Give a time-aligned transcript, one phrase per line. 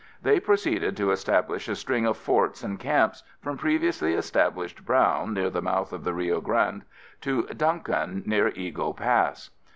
[0.23, 5.51] They proceeded to establish a string of forts and camps from previously established Brown near
[5.51, 6.85] the mouth of the Rio Grande
[7.21, 9.51] to Duncan near Eagle Pass.